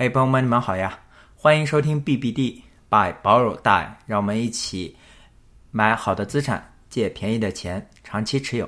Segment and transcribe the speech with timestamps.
[0.00, 0.98] 哎，朋友们，你们好呀！
[1.36, 4.96] 欢迎收听 BBD by Borrow Die，让我们一起
[5.70, 8.66] 买好的资产，借便宜的钱，长期持有。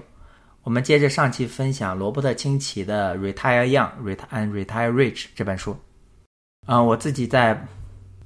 [0.63, 5.75] 我们接着上期分享罗伯特清崎的《Retire Young, rate and retire Rich》这本书。
[6.67, 7.67] 嗯，我自己在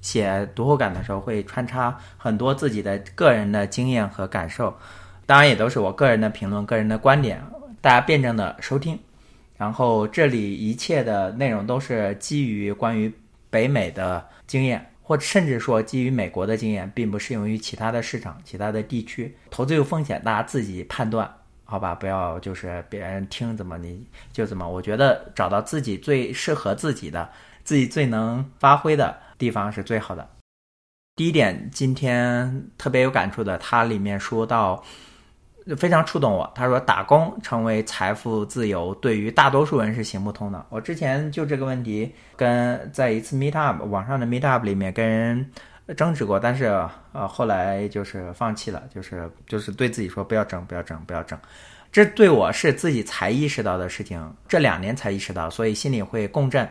[0.00, 4.77] 写读后感的时候，会穿插很多自己的个人的经验和感受，
[5.27, 7.41] 当然也都是我个人的评论、个人的观点，
[7.80, 8.98] 大家辩证的收听。
[9.57, 13.11] 然后这里一切的内容都是基于关于
[13.48, 19.34] 北美的经验，或甚至说基于美国的经验，并不适用于其他的市场、其他的地区。
[19.50, 21.33] 投资有风险，大家自己判断，
[21.64, 21.95] 好吧？
[21.95, 24.69] 不要就是别人听怎么你就怎么。
[24.69, 27.30] 我觉得找到自己最适合自己的、
[27.64, 30.28] 自己最能发挥的地方是最好的。
[31.14, 34.84] 第一点，今天特别有感触的，它里面说到。
[35.75, 36.48] 非常触动我。
[36.55, 45.51] 他说：“打工成为财富自由，对于大多数人是行不通的。”我之前就这个问题跟在一次 Meet Up 网上的 Meet Up 里面跟人
[45.97, 46.67] 争执过，但是
[47.12, 51.37] 呃后来就是放弃了，就是就是对自己说不要争，不要争，不要争。
[51.91, 56.69] 这对我是自己才意识到的事情，这两年才意识到，所以心里会共振。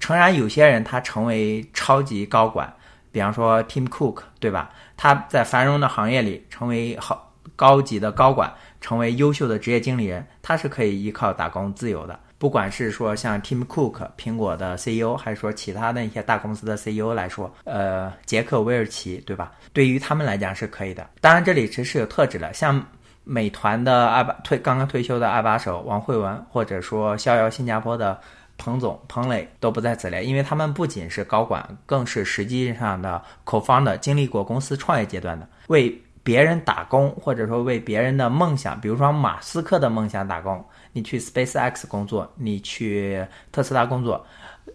[0.00, 2.72] 诚然，有些人他成为超级高管，
[3.12, 4.72] 比方说 Tim Cook，对吧？
[4.96, 7.30] 他在繁荣的行业里成为好。
[7.56, 12.18] 高级的高管成为优秀的职业经理人，他是可以依靠打工自由的。
[12.36, 19.52] 不管是说像 Tim Cook 苹果的 CEO，还是说其他的一些大公司的 CEO 来说，呃，杰克韦尔奇，对吧？
[19.72, 21.08] 对于他们来讲是可以的。
[21.22, 22.84] 当然，这里只是有特指的，像
[23.22, 28.20] 美团的二把退刚刚退休的二把手王慧文，或者说逍遥新加坡的
[28.58, 35.98] 彭总彭磊都不在此列，因为他们不仅是高管，更是实际上的 co-founder，经历过公司创业阶段的为。
[36.24, 44.26] 别人打工，或者说为别人的梦想，比如说马斯克的梦想打工，你去 SpaceX 工作，你去特斯拉工作，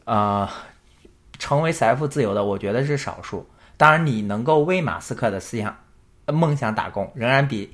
[0.05, 0.47] 呃，
[1.39, 3.45] 成为财富自由的，我觉得是少数。
[3.75, 5.75] 当然，你能够为马斯克的思想、
[6.27, 7.73] 梦想打工，仍然比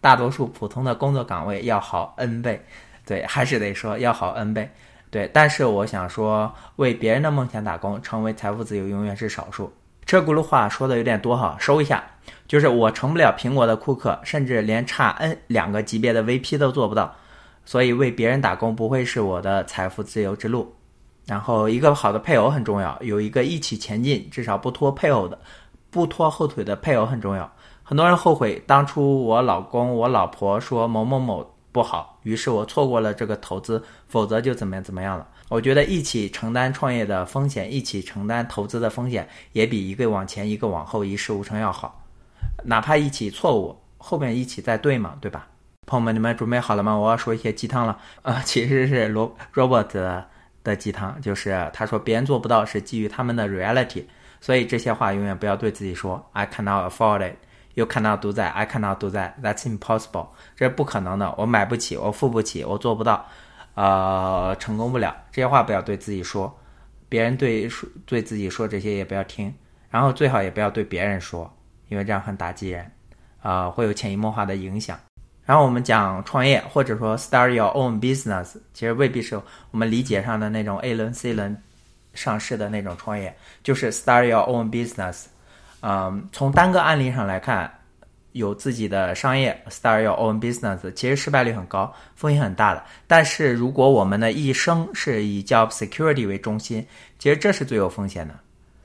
[0.00, 2.64] 大多数普通的工作岗位要好 N 倍。
[3.04, 4.70] 对，还是得说要好 N 倍。
[5.10, 9.72] 对，但是我想说，为别人的梦想打工，成为财富自由，永远是少数。
[10.04, 12.04] 这轱辘话说的有点多哈，收一下。
[12.48, 17.14] 就是我成不了苹果的库克，甚至连差 N 两个级别的 VP 都做不到，
[17.64, 20.72] 所以为别人打工不会是我的财富自由之路。
[21.26, 25.36] 然后一个好的配偶很重要，有一个一起前进，至少不拖配偶的、
[25.90, 27.50] 不拖后腿的配偶很重要。
[27.82, 35.26] 很多人后悔当初我老公、我老婆说某某某不好，于是我错过了这个投资，否则就怎么样怎么样了。
[35.48, 42.05] 我觉得一起承担创业的风险，一起承担投资的风险，也比一个往前一个往后一事无成要好。
[42.68, 45.46] 哪怕一起错误，后面一起再对嘛，对吧？
[45.86, 46.96] 朋友们，你们准备好了吗？
[46.96, 50.26] 我要说一些鸡汤了啊，其实是罗 Robert
[50.64, 54.04] 的鸡汤，就是他说别人做不到是基于他们的 reality，
[54.40, 56.28] 所以这些话永远不要对自己说。
[56.32, 57.36] I cannot afford it.
[57.74, 58.50] You cannot do that.
[58.50, 59.34] I cannot do that.
[59.40, 60.28] That's impossible.
[60.56, 63.26] 这不可能的，我买不起，我付不起，我做不到，
[63.74, 65.14] 呃，成功不了。
[65.30, 66.58] 这些话不要对自己说，
[67.08, 69.54] 别人对说对自己说这些也不要听，
[69.88, 71.55] 然后最好也不要对别人说。
[71.88, 72.90] 因为这样很打击人，
[73.40, 74.98] 啊，会有潜移默化的影响。
[75.44, 81.56] 然后我们讲创业，或者说 start your own business，其实未必是我们理解上的那种 A 轮、C 轮
[82.14, 83.32] 上市的那种创业，
[83.62, 85.26] 就是 start your own business。
[85.82, 87.72] 嗯，从单个案例上来看，
[88.32, 92.82] 有自己的商业 start your own business，其实失败率很高，风险很大的。
[93.06, 96.84] 但是如果我们的一生是以 job security 为中心，
[97.20, 98.34] 其实这是最有风险的。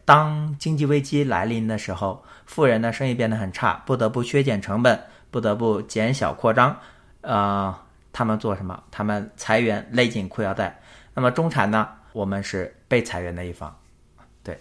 [0.05, 6.77] 当经济危机来临的时候，富人的生意变得很差，不得不削减成本，不得不减小扩张。
[7.21, 7.73] 呃，
[8.11, 8.83] 他们做什么？
[8.89, 10.81] 他们裁员，勒紧裤腰带。
[11.13, 11.87] 那么中产呢？
[12.13, 13.73] 我们是被裁员的一方。
[14.43, 14.57] 对，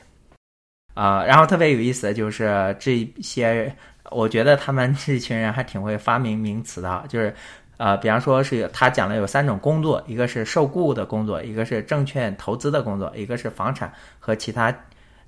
[0.94, 3.74] 啊，然后特别有意思的就是这些，
[4.10, 7.34] 我觉得他们这群人还挺会发明名词的，就是
[7.78, 14.72] 呃，比方说是有他讲了有三种工作，一个是受雇的工作，一个是证券投资的工作，一个是房产和其他。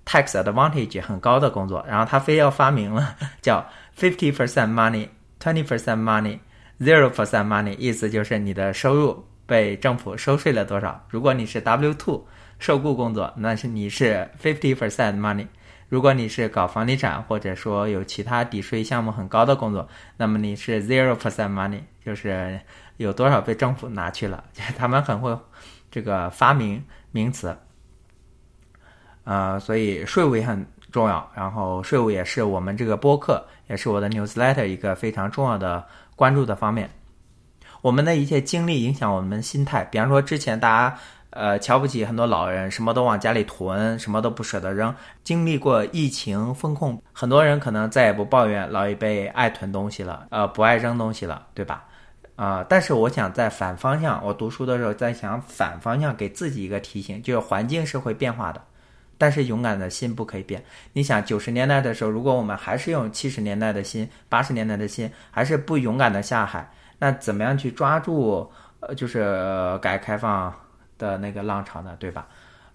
[0.05, 3.65] Tax advantage 很高的工作，然后他非要发明了叫
[3.97, 5.09] fifty percent money,
[5.41, 6.39] twenty percent money,
[6.81, 11.05] zero percent money，意思就是你的收入被政府收税了多少。
[11.09, 12.27] 如果你是 W two
[12.59, 15.47] 受雇工作，那是你是 fifty percent money；
[15.89, 22.61] 如果你是搞房地产或者说有其他抵税项目很高的工作，那么你是 zero percent money，就是
[22.97, 24.43] 有多少被政府拿去了。
[24.77, 25.37] 他们很会
[25.91, 27.57] 这个发明名词。
[29.25, 35.85] 呃，所以税务也很重要，然后税务也是我们这个播客，也是我的 newsletter 一个非常重要的
[36.17, 36.89] 关注的方面。
[37.81, 40.97] 我们的一切经历影响我们心态，比方说之前大家
[41.31, 44.95] 呃，瞧不起很多老人，什么都往家里囤，什么都不舍得扔。
[45.25, 51.85] 经历过疫情风控，很多人可能再也不抱怨老一辈爱囤东西了，呃，不爱扔东西了，对吧？
[52.37, 58.61] 啊，但是我想在反方向，我读书的时候在想反方向给自己一个提醒，就是环境是会变化的，
[59.23, 60.61] 但是勇敢的心不可以变。
[60.95, 70.53] 你想九十年代的时候，如果我们还是用七十年代的心、八十年代的心，还是不勇敢的下海，那怎么样去抓住呃，就是改革开放？
[70.99, 72.27] 的那个浪潮呢，对吧？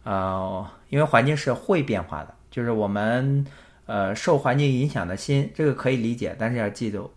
[0.03, 3.45] 呃，因为环境是会变化的，就是我们
[3.85, 7.09] 呃受环境影响的心，这个可以理解，但是要记住，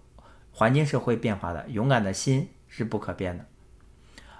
[0.52, 3.44] 环境是会变化的，勇敢的心是不可变的。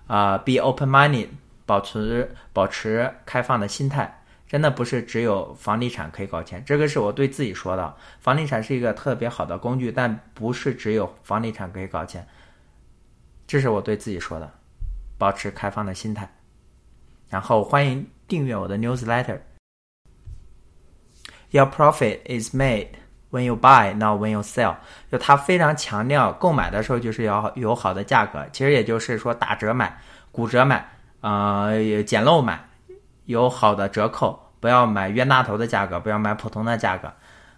[0.07, 1.29] 啊，be open-minded，
[1.67, 4.20] 保持保持开放的心态，
[4.51, 7.95] 真的不是只有房地产可以搞钱，这个是我对自己说的。
[8.19, 12.27] 房地产是一个特别好的工具，但不是只有房地产可以搞钱，
[13.47, 14.53] 这是我对自己说的，
[15.17, 16.29] 保持开放的心态。
[17.29, 19.39] 然后欢迎订阅我的 newsletter。
[21.51, 22.89] Your profit is made
[23.31, 24.75] when you buy, not when you sell。
[25.13, 29.97] 就他非常强调购买的时候就是要有好的价格，其实也就是说打折买、
[30.33, 32.69] 骨折买、呃捡漏买，
[33.31, 37.11] 有好的折扣，不要买冤大头的价格，不要买普通的价格。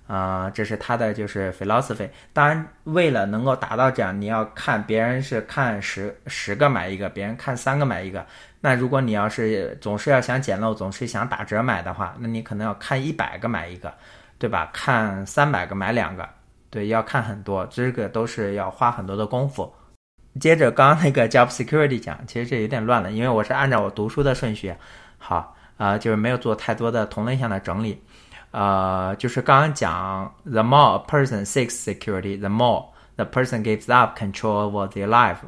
[0.06, 2.06] 啊，这是他的就是 philosophy。
[2.34, 8.26] 当然，为了能够达到这样，你要看别人是看十十个买一个，别人看三个买一个。
[8.60, 13.90] 那如果你要是总是要想捡漏，总是想打折买的话，那你可能要看一百个买一个，
[14.38, 14.69] 对吧？
[14.74, 16.28] 看三百个买两个，
[16.69, 19.72] 对，要看很多，这个都是要花很多的功夫。
[20.38, 24.74] 接着刚刚那个 job security 讲，其实这有点乱了，因为我是按照我读书的顺序，
[25.16, 28.00] 好啊，就是没有做太多的同类项的整理。
[28.50, 32.84] 呃，就是刚刚讲，the more a person seeks security，the more
[33.16, 35.38] the person gives up control over their life。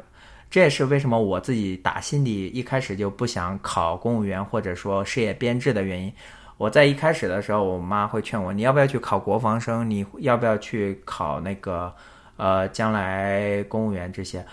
[0.49, 6.11] 这也是为什么我自己打心底一开始就不想考公务员或者说事业编制的原因。
[6.57, 9.87] 我在一开始的时候，我妈会劝我，你要不要去考国防生？
[9.89, 11.93] 你要不要去考那个
[12.37, 14.45] 呃将来公务员这些？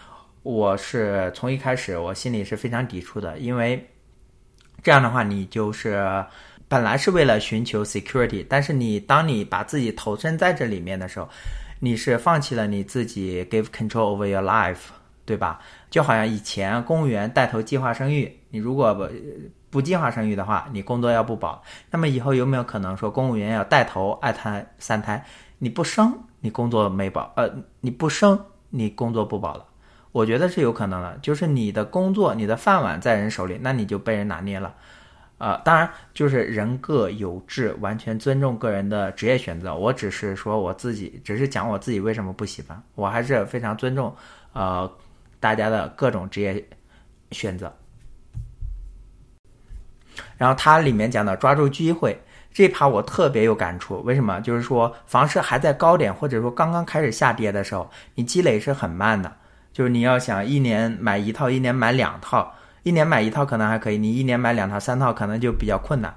[0.42, 3.88] 我是从一开始我心里是非常抵触的，因为
[4.82, 6.24] 这样的话你就是。
[6.68, 11.28] 本来是为了寻求 security，但是你当你把自己投身在这里面的时候，
[11.80, 14.78] 你是放弃了你自己 give control over your life，
[15.26, 15.60] 对吧？
[15.90, 19.06] 就好像以前公务员带头计划生育，你如果不
[19.68, 21.62] 不计划生育的话，你工作要不保。
[21.90, 25.22] 那么以后有没有可能说公务员要带头二胎三胎？
[25.58, 29.66] 你不生，你工作没保，呃，你不生，你工作不保了。
[30.12, 34.74] 我觉得是有可能的，就是你的工作，你的饭碗在人手里，那你就被人拿捏了。
[35.38, 39.74] 呃，当然就是人各有志，完全尊重个人的职业选择。
[39.74, 42.80] 我只是说我自己，只是讲我自己为什么不喜欢。
[42.94, 44.14] 我还是非常尊重，
[44.52, 44.88] 呃，
[45.40, 46.64] 大家的各种职业
[47.32, 47.74] 选择。
[50.36, 52.22] 然后它里面讲的抓住机会
[52.52, 54.00] 这趴，我特别有感触。
[54.02, 54.38] 为什么？
[54.42, 59.38] 就是说房市还在高点，或者说刚刚开始下跌的时候，你积累是很慢的。
[59.72, 62.52] 就是你要想一年买一套，一年买两套。
[62.84, 66.12] 一年买一套可能还可以，你一年买两套、三套可能就比较困难。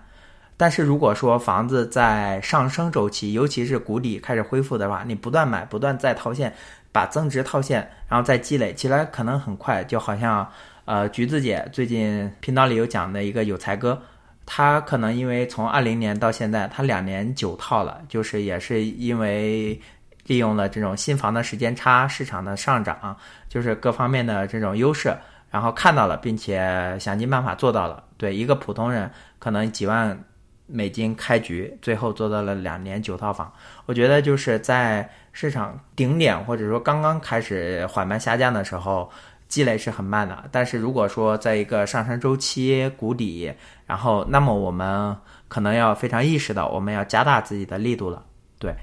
[0.57, 6.51] 但是如果说房子在上升周期，尤其是谷底开始恢复的话，你不断买、不断再套现，
[6.91, 9.83] 把增值套现，然后再积累起来，可能很快。
[9.83, 10.49] 就好像
[10.85, 14.01] 呃，橘子姐最近频道里有讲的一个有才哥，
[14.43, 19.79] 他可能因为从二零年到现在，他两年九套了，就是也是因为
[20.25, 23.17] 利用了这种新房的时间差、市场的上涨，
[23.47, 25.15] 就是各方面的这种优势。
[25.51, 28.03] 然后看到了，并且想尽办法做到了。
[28.17, 30.19] 对一个普通人，可能几万
[30.65, 33.53] 美金开局，最后做到了两年九套房。
[33.85, 39.09] 我觉得就是在市场顶点或者说刚刚开始缓慢下降的时候，
[39.47, 40.43] 积累是很慢的。
[40.51, 43.53] 但是如果说在一个上升周期谷底，
[43.85, 45.15] 然后那么我们
[45.47, 48.25] 可能要非常意识到，我们要加大自己的力度了。
[48.59, 48.73] 对，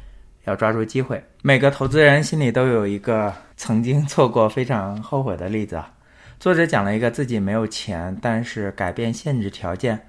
[0.45, 1.23] 要抓住机会。
[1.43, 5.91] 每个投资人心里都有一个曾经错过非常后悔的例子啊。
[6.39, 10.01] 作者讲了一个自己没有钱，但是改变限制条件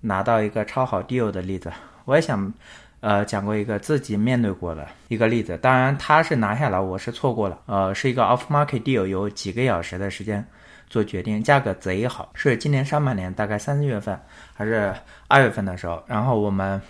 [0.00, 1.72] 拿到一个超好 deal 的例子。
[2.04, 2.52] 我也想，
[3.00, 5.58] 呃，讲过一个自己面对过的一个例子。
[5.58, 7.58] 当然，他是拿下来，我是错过了。
[7.66, 10.46] 呃，是一个 off market deal，有几个小时的时间
[10.88, 12.30] 做决定，价格贼好。
[12.34, 14.16] 是今年上半年大概三四月份
[14.52, 14.94] 还是
[15.26, 16.80] 二月份的时候，然后我们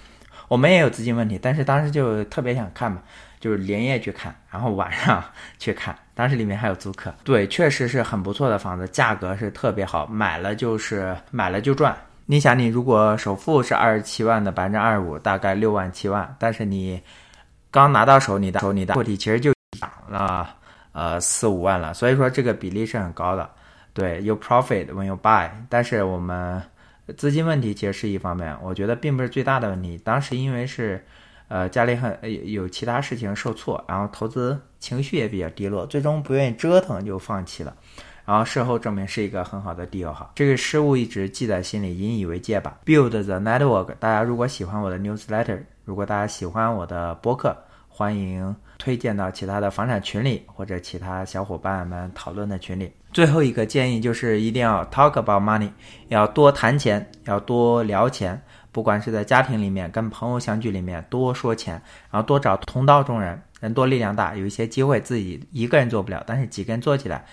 [0.49, 3.01] 我们也有资金问题，但是当时就特别想看嘛。
[3.41, 5.23] 就是连夜去看，然后晚上
[5.59, 7.15] 去看，当时里面还有租客。
[7.25, 11.95] 对，确实是很不错的房子，价格是特别好，买了就是买了就赚。
[12.25, 16.99] 你想，你如果首付是二十七万的百分之二十五，大概六万七万，但是你
[17.71, 20.49] 刚拿到手，你的手你的货体其实就涨了
[20.93, 23.51] 呃四五万了，所以说这个比例是很高的。
[23.93, 26.63] 对，有 profit when you buy，但是我们
[27.17, 29.99] 资金问题其实是一方面，我觉得并不是最大的问题。
[29.99, 31.05] 当时因为是，
[31.49, 32.19] 呃，家里很
[32.51, 37.77] 有其他事情受挫，然后投资情绪也比较低落，最终不愿意折腾就放弃了。
[38.25, 42.79] 然后事后证明是一个很好的 deal 哈，这个失误一直记在心里，引以为戒吧。
[42.87, 47.55] Build the network，大家如果喜欢我的 newsletter，如果大家喜欢我的播客，
[47.97, 52.91] 欢迎推荐到其他的房产群里或者其他小伙伴们讨论的群里。
[53.13, 55.71] 最后一个建议就是一定要 talk about money，
[56.09, 67.25] 要多谈钱，要多聊钱，不管是在家庭里面跟朋友相聚里面多说钱，然后多找同道中人，人多力量大，有一些机会自己一个人做不了，但是几个人做起来。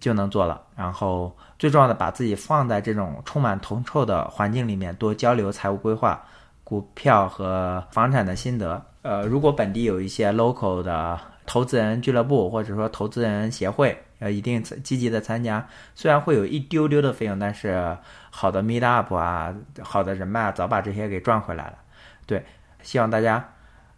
[0.00, 6.24] 就能做了，然后最重要的，把自己放在这种充满铜臭的环境里面，多交流财务规划、
[6.64, 8.82] 股票和房产的心得。
[9.02, 15.66] 呃，如果本地有一些 local 的投资人俱乐部或者说投资人协会，呃，一定积极的参加。
[15.94, 17.96] 虽然会有一丢丢的费用，但是
[18.30, 21.78] 好的 meet up 啊，好的人脉啊，早把这些给赚回来了。
[22.26, 22.44] 对，
[22.82, 23.54] 希望大家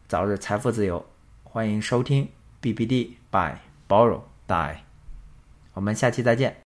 [0.06, 1.04] 早日财富自由。
[1.42, 2.28] 欢迎收听
[2.62, 3.56] BBD by
[3.88, 4.76] Borrow Die。
[5.74, 6.61] 我们下期再见。